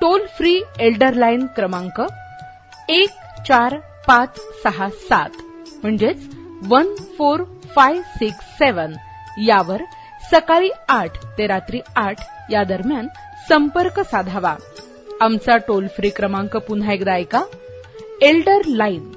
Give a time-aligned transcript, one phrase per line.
[0.00, 2.02] Toll free Elder line क्रमांक
[2.88, 3.08] एक
[3.48, 3.76] चार
[4.08, 5.28] पाच सहा सात
[5.82, 6.28] म्हणजेच
[6.62, 7.40] one four
[7.74, 8.92] five six seven.
[9.46, 9.82] यावर
[10.30, 12.16] सकाळी आठ ते रात्री आठ
[12.50, 13.06] या दरम्यान
[13.48, 14.54] संपर्क साधावा.
[15.20, 17.42] आमचा टोल फ्री क्रमांक पुन्हा एकदा ऐका.
[18.22, 19.12] Elder line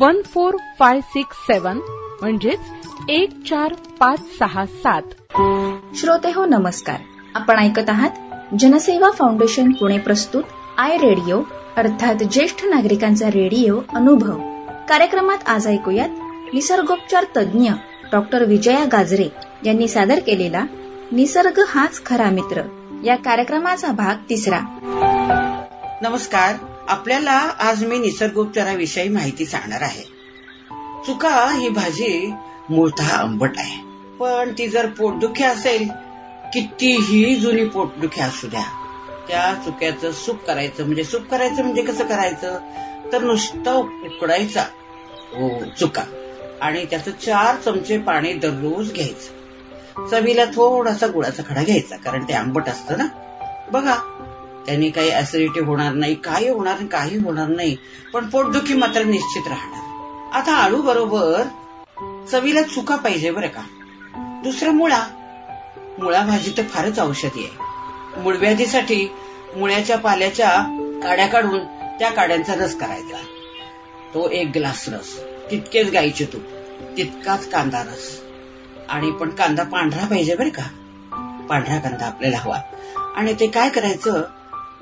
[0.00, 1.78] one four five six seven
[2.20, 2.60] म्हणजेच
[3.08, 5.02] एक चार पाच सहा सात.
[5.96, 7.00] श्रोते हो नमस्कार.
[7.34, 8.10] आपण ऐकत आहात
[8.58, 10.42] जनसेवा फाउंडेशन पुणे प्रस्तुत
[10.78, 11.42] आय रेडिओ
[11.76, 14.38] अर्थात ज्येष्ठ नागरिकांचा रेडिओ अनुभव.
[14.88, 16.08] कार्यक्रमात आज ऐकूयात
[16.54, 17.70] निसर्गोपचार तज्ज्ञ
[18.12, 19.28] डॉक्टर विजया गाजरे
[19.66, 20.64] यांनी सादर केलेला
[21.12, 22.62] निसर्ग हाच खरा मित्र.
[23.04, 24.60] या कार्यक्रमाचा भाग तिसरा.
[26.02, 26.54] नमस्कार.
[26.88, 30.02] आपल्याला आज मी निसर्गोपचाराविषयी माहिती सांगणार आहे.
[31.06, 32.32] चुका ही भाजी
[32.70, 33.84] मूळतः आंबट आहे.
[34.20, 36.09] पण ती जर पोटदुखी असेल
[36.52, 38.62] कितीही जुनी पोटदुखी असू द्या
[39.28, 42.58] त्या चुक्याचं सुख करायचं म्हणजे सुख करायचं म्हणजे कसं करायचं?
[43.12, 44.62] तर नुसतं उकडायचा.
[45.32, 46.02] हो चुका.
[46.60, 50.06] आणि त्याचं चार चमचे पाणी दररोज घ्यायचं.
[50.06, 53.06] चवीला थोडासा गुळाचा खडा घ्यायचा कारण ते आंबट असतं ना.
[53.72, 53.94] बघा
[54.66, 57.76] त्यांनी काही ऍसिडिटी होणार नाही काही होणार नाही काही होणार नाही
[58.12, 59.88] पण पोटदुखी मात्र निश्चित राहणार.
[60.32, 61.42] आता आळू बरोबर
[62.30, 63.62] चवीला चुका पाहिजे बरं का.
[64.44, 65.00] दुसरं मुळा
[65.98, 67.62] मुळा भाजी तर फारच औषधी आहे.
[68.20, 69.08] मुळव्याधीसाठी
[69.56, 70.50] मुळ्याच्या पाल्याच्या
[71.02, 71.58] काड्या काढून
[71.98, 73.16] त्या काड्यांचा रस करायचा.
[74.14, 75.24] तो एक ग्लास रस.
[75.50, 76.42] तितकेच गाईचे तूप.
[76.96, 78.22] तितकाच कांदा रस.
[78.88, 80.62] आणि पण कांदा पांढरा पाहिजे बरं का?
[81.48, 82.58] पांढरा कांदा आपल्याला हवा.
[83.16, 84.22] आणि ते काय करायचं?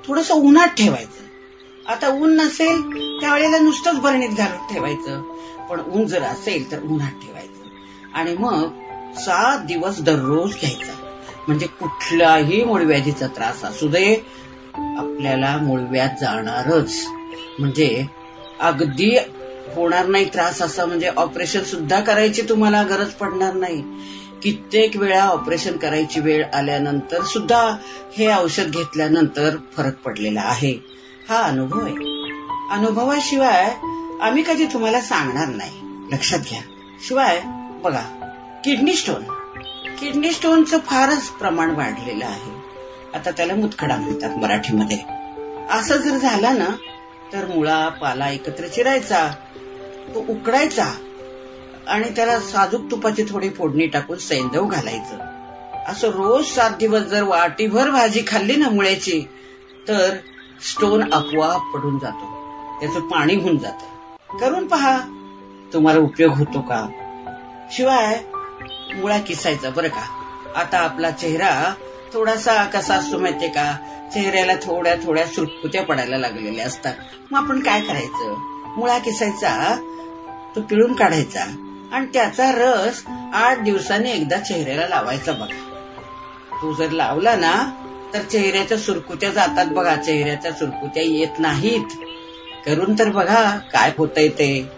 [0.07, 1.29] थोडस उन्हात ठेवायचं.
[1.93, 2.83] आता ऊन नसेल
[3.21, 5.23] त्यावेळेला नुसतंच बरणीत घालून ठेवायचं.
[5.71, 7.69] पण ऊन जर असेल तर उन्हात ठेवायचं.
[8.15, 8.69] आणि मग
[9.15, 10.93] सात दिवस दररोज घ्यायचा.
[11.49, 14.15] म्हणजे कुठलाही मूळव्याधीचा त्रास असू दे
[14.75, 17.07] आपल्याला मूळव्याध जाणारच.
[17.59, 18.07] म्हणजे
[18.61, 19.19] अगदी
[19.75, 23.83] होणार नाही त्रास असा म्हणजे ऑपरेशन सुद्धा करायची तुम्हाला गरज पडणार नाही.
[24.43, 27.77] कित्येक वेळा ऑपरेशन करायची वेळ आल्यानंतर सुद्धा
[28.19, 30.73] हे औषध घेतल्यानंतर फरक पडलेला आहे.
[31.29, 31.95] हा अनुभव आहे.
[32.71, 33.75] अनुभवाशिवाय
[34.21, 36.07] आम्ही कधी तुम्हाला सांगणार नाही.
[36.13, 36.61] लक्षात घ्या.
[37.09, 37.41] शिवाय
[37.83, 38.03] बघा
[38.65, 39.38] किडनी स्टोन.
[40.01, 42.51] किडनी स्टोनचं फारच प्रमाण वाढलेलं आहे.
[43.15, 44.99] आता त्याला मुतखडा म्हणतात मराठीमध्ये.
[45.71, 46.69] असं जर झालं ना
[47.33, 49.31] तर मुळा पाला एकत्र चिरायचा
[50.15, 50.93] तो उकडायचा
[51.89, 55.19] आणि त्याला साजूक तुपाची थोडी फोडणी टाकून सैंदव घालायचं.
[55.89, 59.29] असं रोज सात दिवस जर वाटीभर भाजी खाल्ली ना मुळ्याची
[59.89, 60.17] तर
[60.63, 62.35] स्टोन आपोआप पडून जातो.
[62.81, 63.79] त्याचं पाणी होऊन जात.
[64.41, 64.99] करून पहा
[65.73, 66.89] तुम्हाला उपयोग होतो का?
[67.73, 68.23] शिवाय
[68.95, 70.06] मुळा किसायचा बरं का.
[70.56, 71.75] आता आपला चेहरा
[72.12, 73.77] थोडासा कसा असतो माहितीये का?
[74.15, 76.95] चेहऱ्याला थोड्या थोड्या सुरकुत्या पडायला लागलेल्या असतात.
[77.31, 78.34] मग आपण काय करायचं?
[78.77, 79.77] मुळा किसायचा
[80.56, 81.45] तो पिळून काढायचा
[81.93, 85.65] आणि त्याचा रस आठ दिवसांनी एकदा चेहऱ्याला लावायचा बघा.
[86.62, 89.97] तो जर लावला ना तर चेहऱ्याच्या सुरकुत्या जातात बघा.
[89.97, 91.87] चेहऱ्याच्या सुरकुत्या येत नाहीत.
[92.67, 94.69] करून तर बघा काय होतंय ते.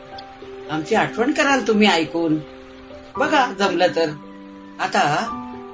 [0.71, 2.37] आमची आठवण कराल तुम्ही ऐकून.
[3.19, 4.11] बघा जमलं तर.
[4.81, 5.01] आता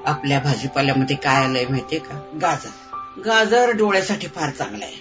[0.06, 2.20] आपल्या भाजीपाल्यामध्ये काय आलंय माहितीये का?
[2.42, 2.68] गाजर.
[3.24, 4.96] गाजर डोळ्यासाठी फार चांगलं आहे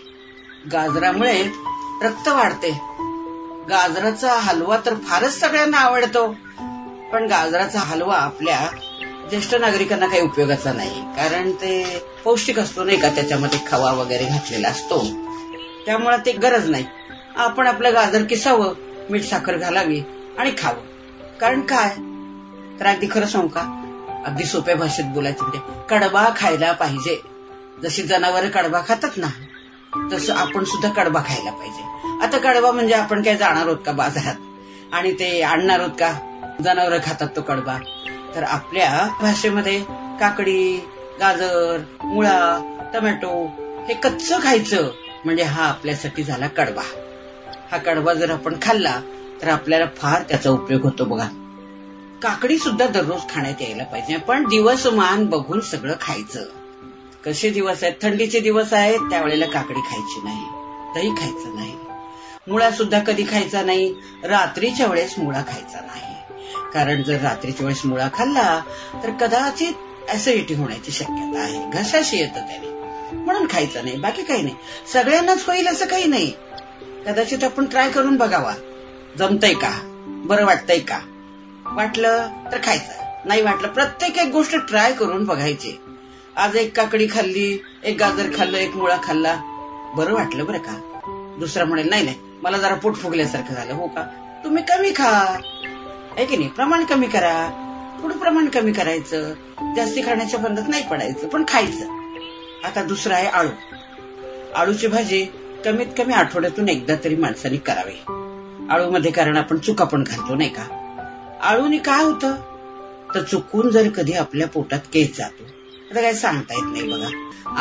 [0.72, 1.44] गाजरामुळे
[2.02, 2.72] रक्त वाढते.
[3.70, 6.36] गाजराचा हलवा तर फारच सगळ्यांना आवडतो.
[7.12, 8.70] पण गाजराचा हलवा आपल्या
[9.30, 11.02] ज्येष्ठ नागरिकांना काही उपयोगाचा नाही.
[11.02, 13.10] कारण ते पौष्टिक असतो नाही का?
[13.10, 15.08] त्याच्यामध्ये खवा वगैरे घातलेला असतो.
[15.86, 16.86] त्यामुळे ते गरज नाही.
[17.36, 18.74] आपण आपलं गाजर किसावं
[19.10, 20.02] मीठ साखर घालावी
[20.38, 20.82] आणि खावं.
[21.40, 21.96] कारण काय?
[22.80, 23.62] तर अगदी खरं सांगू का?
[24.26, 27.22] अगदी सोप्या भाषेत बोलायचं म्हणजे कडबा खायला पाहिजे.
[27.84, 29.28] जशी जनावर कडबा खातात ना
[30.12, 31.84] तसं आपण सुद्धा कडबा खायला पाहिजे.
[32.26, 34.36] आता कडबा म्हणजे आपण काय जाणार आहोत का बाजारात?
[34.94, 36.14] आणि ते आणणार आहोत का?
[36.64, 37.78] जनावर खातात तो कडबा.
[38.36, 39.80] तर आपल्या भाषेमध्ये
[40.20, 40.78] काकडी
[41.20, 42.62] गाजर मुळा
[42.94, 43.46] टमॅटो
[43.88, 44.90] हे कच्च खायचं
[45.26, 46.82] म्हणजे हा आपल्यासाठी झाला कडबा.
[47.72, 49.02] हा कडबा जर आपण खाल्ला
[49.42, 51.28] तर आपल्याला फार त्याचा उपयोग होतो बघा.
[52.22, 54.18] काकडी सुद्धा दररोज खाण्यात यायला पाहिजे.
[54.18, 56.46] पण दिवसमान बघून सगळं खायचं.
[57.26, 57.94] कसे दिवस आहेत?
[58.02, 60.46] थंडीचे दिवस आहेत त्यावेळेला काकडी खायची नाही.
[60.96, 61.76] दही खायचं नाही.
[62.48, 63.96] मुळा सुद्धा कधी खायचा नाही.
[64.24, 66.16] रात्रीच्या वेळेस मुळा खायचा नाही.
[66.74, 68.62] कारण जर रात्रीच्या वेळेस मुळा खाल्ला
[69.04, 69.74] तर कदाचित
[70.14, 71.70] ऍसिडिटी होण्याची शक्यता आहे.
[71.74, 72.68] घशाशी येतं त्याने.
[73.18, 73.98] म्हणून खायचं नाही.
[73.98, 74.56] बाकी काही नाही.
[74.94, 76.32] सगळ्यांनाच होईल असं काही नाही.
[77.06, 78.54] कदाचित आपण ट्राय करून बघावा.
[79.18, 79.80] जमतय का?
[80.08, 81.00] बरं वाटतंय का?
[81.66, 83.04] वाटलं तर खायचं.
[83.26, 85.80] नाही वाटलं प्रत्येक एक गोष्ट ट्राय करून बघायची.
[86.36, 89.36] आज एक काकडी खाल्ली एक गाजर खाल्लं एक मुळा खाल्ला.
[89.96, 90.74] बरं वाटलं बरं का?
[91.40, 94.02] दुसरा म्हणेल नाही नाही मला जरा पोट फुगल्यासारखं झालं हो का?
[94.44, 95.38] तुम्ही कमी खा.
[96.18, 96.50] आहे की नाही?
[96.50, 97.50] प्रमाण कमी करा.
[98.02, 99.34] थोडं प्रमाण कमी करायचं.
[99.76, 101.86] जास्ती खाण्याच्या बंदच नाही पडायचं पण खायचं.
[102.64, 103.50] आता दुसरं आहे आळू.
[104.56, 105.26] आळूची भाजी
[105.66, 108.04] कमीत कमी आठवड्यातून एकदा तरी माणसाने करावी.
[108.70, 110.85] आळूमध्ये कारण आपण चुका पण घालतो नाही का?
[111.42, 112.36] आळूनी काय होतं?
[113.16, 115.44] तर चुकून जर कधी आपल्या पोटात केस जातो
[115.92, 117.08] आता काय सांगता येत नाही बघा.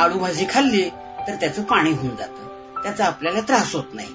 [0.03, 0.89] आळू भाजी खाल्ली
[1.29, 2.47] तर त्याचं पाणी होऊन जातं.
[2.83, 4.09] त्याचा आपल्याला त्रास होत नाही.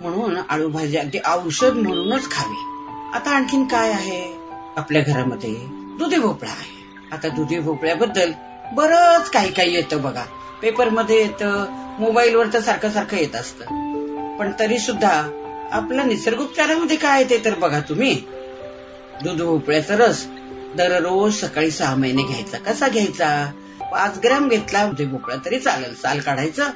[0.00, 2.56] म्हणून आळू भाजी अगदी औषध म्हणूनच खावी.
[3.14, 4.34] आता आणखीन काय आहे?
[4.76, 5.54] आपल्या घरामध्ये
[5.98, 6.82] दुधी भोपळा आहे.
[7.12, 8.32] आता दुधी भोपळ्याबद्दल
[8.72, 10.24] बरच काही काही येतं बघा.
[10.62, 11.66] पेपरमध्ये येतं
[11.98, 13.64] मोबाईलवर तर सारखं सारखं येत असतं.
[14.38, 15.30] पण तरी सुद्धा
[15.72, 18.22] आपल्या निसर्गोपचारामध्ये काय येते तर बघा तुम्ही.
[19.24, 20.24] दूध भोपळ्याचा रस
[20.76, 22.58] दररोज सकाळी सहा महिने घ्यायचा.
[22.58, 23.52] कसा घ्यायचा?
[23.92, 25.94] पाच ग्रॅम घेतला दुधी भोपळा तरी चालेल.
[25.94, 26.70] साल काढायचं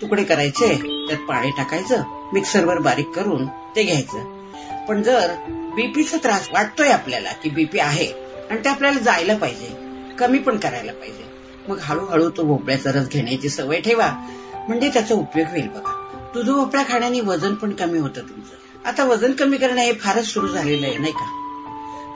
[0.00, 0.74] तुकडे करायचे
[1.08, 2.02] त्यात पाणी टाकायचं
[2.32, 3.46] मिक्सरवर बारीक करून
[3.76, 4.22] ते घ्यायचं.
[4.88, 8.06] पण जर बीपीचा त्रास वाटतोय आपल्याला की बीपी आहे
[8.50, 9.74] आणि ते आपल्याला जायला पाहिजे
[10.18, 11.24] कमी पण करायला पाहिजे
[11.68, 14.08] मग हळूहळू तो भोपळ्याचा रस घेण्याची सवय ठेवा.
[14.68, 15.92] म्हणजे त्याचा उपयोग होईल बघा.
[16.34, 18.88] दुध भोपळा खाण्याने वजन पण कमी होतं तुमचं.
[18.88, 21.37] आता वजन कमी करणं हे फारच सुरू झालेलं आहे नाही का?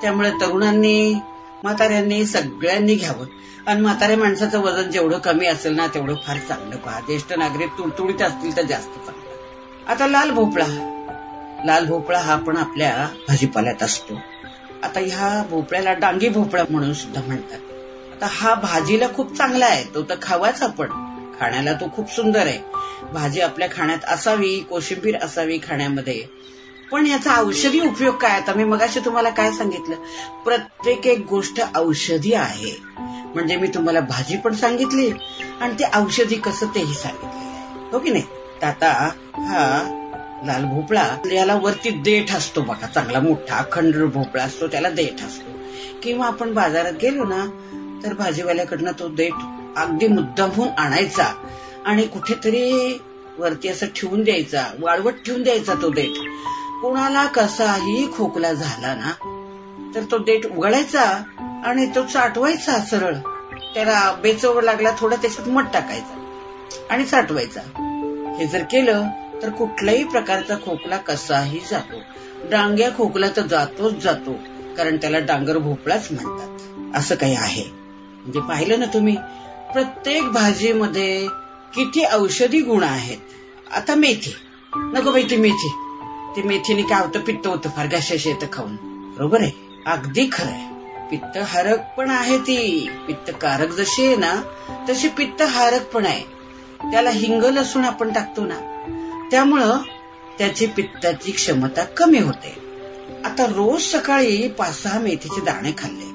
[0.03, 1.15] त्यामुळे तरुणांनी
[1.63, 3.27] म्हाताऱ्यांनी सगळ्यांनी घ्यावं.
[3.67, 7.01] आणि म्हाताऱ्या माणसाचं वजन जेवढं कमी असेल ना तेवढं फार चांगलं पहा.
[7.01, 9.23] ज्येष्ठ नागरिक तुडतुडीत असतील तर जास्त चांगलं.
[9.87, 10.65] आता लाल भोपळा.
[11.65, 14.15] लाल भोपळा हा पण आपल्या भाजीपाल्यात असतो.
[14.83, 17.59] आता ह्या भोपळ्याला डांगी भोपळा म्हणून सुद्धा म्हणतात.
[18.13, 19.85] आता हा भाजीला खूप चांगला आहे.
[19.95, 20.87] तो तर खावाच आपण
[21.41, 22.59] खाण्याला तो खूप सुंदर आहे.
[23.13, 26.25] भाजी आपल्या खाण्यात असावी कोशिंबीर असावी खाण्यामध्ये.
[26.93, 28.31] पण याचा औषधी उपयोग काय?
[28.31, 29.95] आता मी मगाशी तुम्हाला काय सांगितलं?
[30.45, 32.73] प्रत्येक एक गोष्ट औषधी आहे.
[33.35, 35.11] म्हणजे मी तुम्हाला भाजी पण सांगितली
[35.61, 38.25] आणि ते औषधी कसं तेही सांगितले हो की नाही?
[38.63, 38.91] तर आता
[39.39, 39.83] हा
[40.47, 42.87] लाल भोपळा याला वरती देठ असतो बघा.
[42.87, 45.51] चांगला मोठा अखंड भोपळा असतो त्याला देठ असतो.
[46.03, 47.45] किंवा आपण बाजारात गेलो ना
[48.05, 49.33] तर भाजीवाल्याकडनं तो देठ
[49.77, 51.33] अगदी मुद्दामहून आणायचा
[51.87, 52.99] आणि कुठेतरी
[53.39, 56.19] वरती असं ठेवून द्यायचा वाळवट ठेवून द्यायचा तो देठ.
[56.83, 59.11] कोणाला कसाही खोकला झाला ना
[59.95, 61.03] तर तो देठ उघडायचा
[61.65, 63.15] आणि तो चाटवायचा सरळ.
[63.75, 66.15] त्याला बेचव लागला थोडा त्याच्यात मठ टाकायचा
[66.91, 67.61] आणि चाटवायचा
[68.39, 69.07] हे जर केलं
[69.43, 71.97] तर कुठल्याही प्रकारचा खोकला कसाही जातो.
[72.51, 74.33] डांग्या खोकला तर जातोच जातो
[74.77, 76.49] कारण त्याला डांगर भोपळाच म्हणतात.
[76.97, 77.65] असं काही आहे.
[78.23, 79.17] म्हणजे पाहिलं ना तुम्ही
[79.73, 81.27] प्रत्येक भाजीमध्ये
[81.75, 83.19] किती औषधी गुण आहेत.
[83.77, 84.35] आता मेथी.
[84.77, 85.75] नको बाई ती मेथी.
[86.37, 87.21] ते मेथीने काय होतं?
[87.21, 87.69] पित्त होतं.
[87.69, 88.77] फार घशाशी येतं खाऊन.
[89.17, 89.51] बरोबर आहे?
[89.87, 90.73] अगदी खरंय
[91.11, 92.89] पित्त हारक पण आहे ती.
[93.07, 94.43] पित्त कारक जशी आहे ना
[94.89, 96.23] तशी पित्त हारक पण आहे.
[96.91, 98.55] त्याला हिंग लसूण आपण टाकतो ना
[99.31, 99.77] त्यामुळं
[100.39, 102.57] त्याची पित्ताची क्षमता कमी होते.
[103.25, 106.11] आता रोज सकाळी पाच सहा मेथीचे दाणे खाल्ले.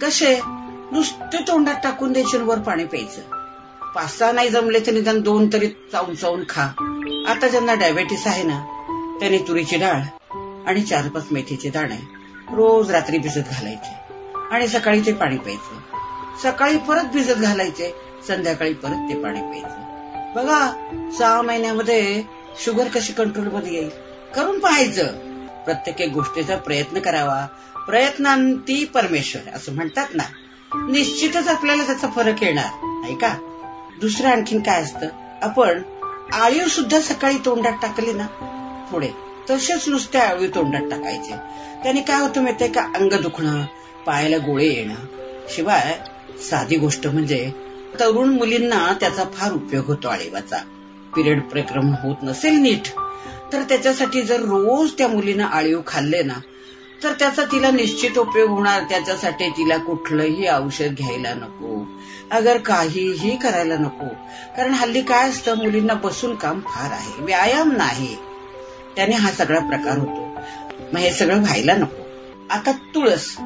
[0.00, 0.40] कसे?
[0.92, 3.20] नुसते तोंडात टाकून द्यायचे वर पाणी प्यायचं.
[3.94, 6.62] पाच सहा नाही जमले तर निदान दोन तरी चावून चावून खा.
[7.28, 8.64] आता ज्यांना डायबेटीस आहे ना
[9.20, 10.00] त्याने तुरीची डाळ
[10.66, 11.96] आणि चार पाच मेथीचे दाणे
[12.52, 14.02] रोज रात्री भिजत घालायचे.
[14.50, 15.78] आणि सकाळी ते पाणी प्यायचं.
[16.42, 17.94] सकाळी परत भिजत घालायचे
[18.28, 19.82] संध्याकाळी परत ते पाणी प्यायचं.
[20.34, 20.70] बघा
[21.18, 22.22] सहा महिन्यामध्ये
[22.64, 23.90] शुगर कशी कंट्रोलमध्ये येईल?
[24.34, 25.06] करून पाहायचं.
[25.64, 27.46] प्रत्येक एक गोष्टीचा प्रयत्न करावा.
[27.86, 30.22] प्रयत्नांती परमेश्वर असं म्हणतात ना.
[30.74, 33.34] निश्चितच आपल्याला त्याचा फरक येणार नाही का?
[34.00, 35.06] दुसरं आणखीन काय असतं?
[35.42, 35.82] आपण
[36.32, 38.26] आळीव सुद्धा सकाळी तोंडात टाकले ना
[38.92, 39.10] पुढे.
[39.50, 41.34] तसेच नुसते आळीव तोंडात टाकायचे.
[41.82, 42.82] त्याने काय होतं माहितीये का?
[42.82, 43.64] अंग दुखणं
[44.06, 44.94] पायाला गोळे येणं.
[45.48, 46.00] शिवाय
[46.50, 47.52] साधी गोष्ट म्हणजे
[48.00, 50.56] तरुण मुलींना त्याचा फार उपयोग होतो आळीवाचा.
[51.16, 52.88] पिरियड प्रक्रम होत नसेल नीट
[53.52, 56.34] तर त्याच्यासाठी जर रोज त्या मुलीनं आळीव खाल्ले ना
[57.02, 58.82] तर त्याचा तिला निश्चित उपयोग होणार.
[58.82, 61.84] त्याच्यासाठी तिला कुठलंही औषध घ्यायला नको.
[62.30, 64.08] अगर काहीही करायला नको.
[64.56, 67.22] कारण हल्ली काय असतं मुलींना बसून काम फार आहे.
[67.22, 68.16] व्यायाम नाही.
[68.96, 70.40] त्याने हा सगळा प्रकार होतो.
[70.92, 72.02] मग हे सगळं व्हायला नको.
[72.50, 73.36] आता तुळस.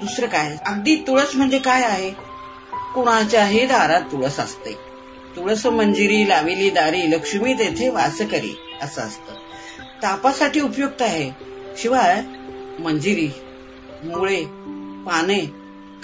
[0.00, 0.56] दुसरं काय?
[0.66, 2.10] अगदी तुळस म्हणजे काय आहे?
[2.94, 4.72] कुणाच्याही दारात तुळस असते.
[5.36, 9.32] तुळस मंजिरी लाविली दारी लक्ष्मी तेथे वास करी असं असतं.
[10.02, 11.30] तापासाठी उपयुक्त आहे.
[11.76, 12.22] शिवाय
[12.82, 13.28] मंजिरी
[14.04, 14.44] मुळे
[15.06, 15.38] पाने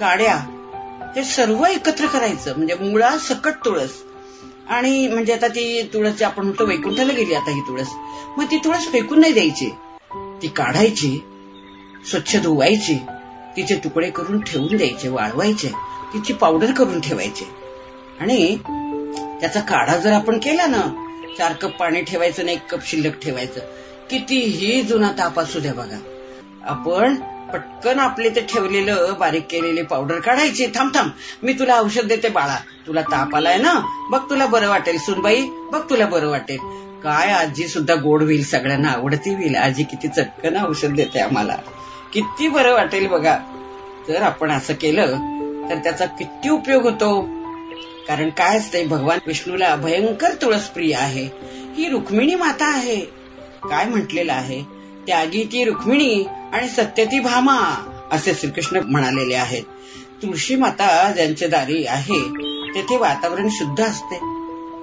[0.00, 0.36] काड्या
[1.16, 2.56] हे सर्व एकत्र करायचं.
[2.56, 4.02] म्हणजे मुळा सकट तुळस.
[4.68, 7.88] आणि म्हणजे आता ती तुळस आपण म्हणतो वैकुंठाला गेली आता ही तुळस.
[8.38, 9.70] मग ती तुळस फेकून नाही द्यायची.
[10.42, 11.18] ती काढायची
[12.10, 12.98] स्वच्छ धुवायची
[13.56, 15.68] तिचे तुकडे करून ठेवून द्यायचे वाळवायचे
[16.12, 17.48] तिची पावडर करून ठेवायचे.
[18.20, 18.56] आणि
[19.40, 21.04] त्याचा काढा जर आपण केला ना
[21.38, 23.60] चार कप पाणी ठेवायचं आणि एक कप शिल्लक ठेवायचं
[24.10, 25.98] कितीही जुना ताप असू द्या बघा.
[26.62, 27.14] आपण
[27.52, 30.66] पटकन आपले ते ठेवलेलं बारीक केलेले पावडर काढायचे.
[30.74, 31.10] थांब थांब.
[31.42, 32.56] मी तुला औषध देते बाळा.
[32.86, 34.06] तुला ताप आलाय ना?
[34.10, 35.42] बघ तुला बरं वाटेल सुनबाई.
[35.72, 36.58] बघ तुला बरं वाटेल.
[37.02, 39.56] काय आजी सुद्धा गोड होईल सगळ्यांना आवडती होईल.
[39.56, 41.56] आजी किती चटकन औषध देते आम्हाला.
[42.12, 43.38] किती बरं वाटेल बघा.
[44.08, 45.06] जर आपण असं केलं
[45.70, 47.22] तर त्याचा किती उपयोग होतो?
[48.08, 51.28] कारण काय असतंय भगवान विष्णूला भयंकर तुळस प्रिय आहे.
[51.76, 53.00] ही रुक्मिणी माता आहे.
[53.64, 54.77] काय म्हटलेलं आहे?
[55.08, 57.58] त्यागी ती रुक्मिणी आणि सत्य ती भामा
[58.12, 59.62] असे श्रीकृष्ण म्हणालेले आहेत.
[60.22, 62.20] तुळशी माता ज्यांचे दारी आहे
[62.74, 64.16] तेथे वातावरण शुद्ध असते.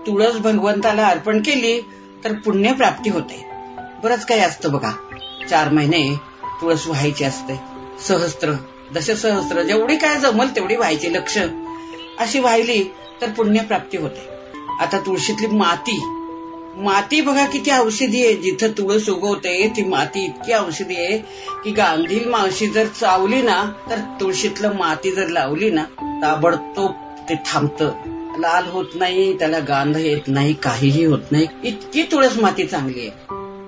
[0.08, 1.82] तुळस भगवंताला अर्पण केली
[2.24, 3.46] तर पुण्य प्राप्ती होते.
[4.04, 4.92] बरंच काही असतं बघा.
[5.50, 6.16] चार महिने
[6.62, 7.60] तुळस व्हायची असते.
[8.00, 8.52] सहस्त्र
[8.94, 11.38] दशसहस्त्र जेवढी काय जमल तेवढी व्हायची लक्ष.
[12.20, 12.84] अशी व्हायली
[13.22, 14.30] तर पुण्यप्राप्ती होते.
[14.80, 16.25] आता तुळशीतली माती
[16.78, 18.36] माती बघा किती औषधी आहे.
[18.36, 21.18] जिथं तुळस उगवते ती माती इतकी औषधी आहे
[21.64, 26.92] की गांधील मावशी जर चावली ना तर तुळशीतलं माती जर लावली ना ताबडतोब
[27.30, 27.92] ते थांबतं.
[28.40, 31.48] लाल होत नाही त्याला गांध येत नाही काहीही होत नाही.
[31.64, 33.12] इतकी तुळस माती चांगली आहे.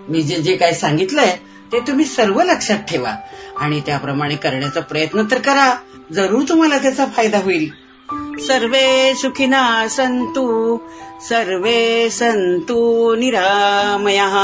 [0.07, 1.37] मी जे जे काय सांगितलंय
[1.71, 3.15] ते तुम्ही सर्व लक्षात ठेवा.
[3.59, 5.75] आणि त्याप्रमाणे करण्याचा प्रयत्न तर करा.
[6.13, 7.86] जरूर तुम्हाला त्याचा फायदा होईल.
[8.13, 10.79] सर्वे सुखिना संतु
[11.21, 14.35] सर्वे संतु निरामयः।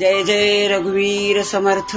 [0.00, 1.96] जय जय रघुवीर समर्थ।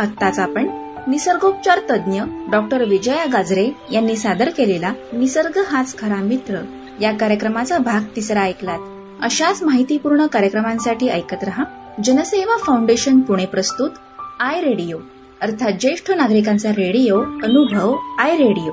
[0.00, 0.68] आत्ताच आपण
[1.08, 6.58] निसर्गोपचार तज्ज्ञ डॉक्टर विजया गाजरे यांनी सादर केलेला निसर्ग हाच खरा मित्र
[7.00, 8.78] या कार्यक्रमाचा भाग तिसरा ऐकलात.
[9.22, 11.64] अशाच माहितीपूर्ण कार्यक्रमांसाठी ऐकत रहा
[12.04, 13.90] जनसेवा फाउंडेशन पुणे प्रस्तुत
[14.40, 14.96] आय रेडिओ.
[15.42, 18.72] अर्थात ज्येष्ठ नागरिकांचा रेडिओ अनुभव आय रेडिओ.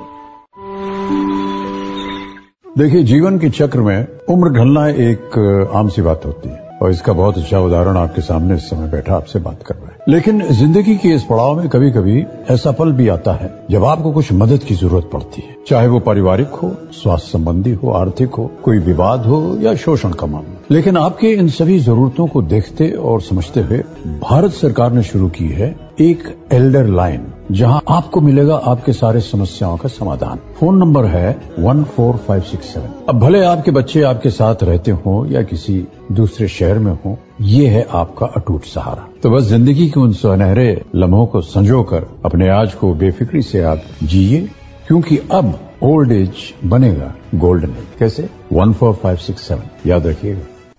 [2.78, 5.38] देखिए जीवन के चक्र में उम्र ढलना एक
[5.74, 9.16] आम सी बात होती है। और इसका बहुत अच्छा उदाहरण आपके सामने इस समय बैठा
[9.16, 12.92] आपसे बात कर रहा है। लेकिन ज़िंदगी के इस पड़ाव में कभी कभी ऐसा पल
[12.92, 16.72] भी आता है जब आपको कुछ मदद की ज़रूरत पड़ती है। चाहे वो पारिवारिक हो,
[16.94, 21.48] स्वास्थ्य संबंधी हो, आर्थिक हो, कोई विवाद हो या शोषण का मामला। लेकिन आपके इन
[21.50, 23.78] सभी जरूरतों को देखते और समझते हुए
[24.22, 29.78] भारत सरकार ने शुरू की है एक एल्डर लाइन, जहाँ आपको मिलेगा आपके सारे समस्याओं
[29.78, 31.30] का समाधान। फ़ोन नंबर है
[31.60, 32.90] one four five six seven.
[33.10, 37.68] अब भले आपके बच्चे आपके साथ रहते हो या किसी दूसरे शहर में हो, ये
[37.68, 42.74] है आपका अटूट सहारा। तो बस ज़िंदगी के उन सुनहरे लम्हों को संजोकर अपने आज
[42.74, 44.42] को बेफिक्री से आप जिये
[44.88, 48.30] क्योंकि अब ओल्ड एज बनेगा गोल्डन एज कैसे?
[48.54, 50.42] One four five six seven याद रखिएगा।